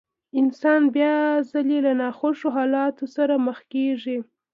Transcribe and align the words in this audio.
انسان 0.39 0.81
بيا 0.95 1.15
ځلې 1.51 1.79
له 1.85 1.91
ناخوښو 2.01 2.47
حالاتو 2.57 3.05
سره 3.15 3.33
مخ 3.45 3.57
کېږي. 3.73 4.17